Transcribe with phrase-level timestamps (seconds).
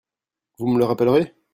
[0.57, 1.35] Vous me le rappellerez?